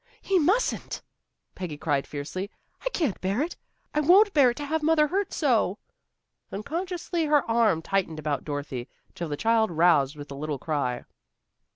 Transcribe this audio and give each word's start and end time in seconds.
"He 0.19 0.39
mustn't," 0.39 1.03
Peggy 1.53 1.77
cried 1.77 2.07
fiercely. 2.07 2.49
"I 2.83 2.89
can't 2.89 3.21
bear 3.21 3.43
it. 3.43 3.55
I 3.93 3.99
won't 3.99 4.33
bear 4.33 4.49
it 4.49 4.57
to 4.57 4.65
have 4.65 4.81
mother 4.81 5.05
hurt 5.09 5.31
so." 5.31 5.77
Unconsciously 6.51 7.25
her 7.25 7.47
arm 7.47 7.83
tightened 7.83 8.17
about 8.17 8.43
Dorothy, 8.43 8.89
till 9.13 9.29
the 9.29 9.37
child 9.37 9.69
roused 9.69 10.15
with 10.15 10.31
a 10.31 10.35
little 10.35 10.57
cry. 10.57 11.05